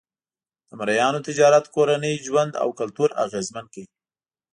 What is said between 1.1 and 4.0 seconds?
تجارت کورنی ژوند او کلتور اغېزمن کړ.